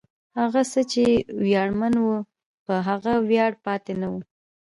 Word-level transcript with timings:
هغه 0.39 0.61
څه 0.71 0.81
چې 0.91 1.03
ویاړمن 1.43 1.93
و، 1.99 2.05
په 2.65 2.73
هغه 2.87 3.13
کې 3.17 3.23
ویاړ 3.29 3.51
پاتې 3.65 3.93
نه 4.01 4.07
و. 4.11 4.13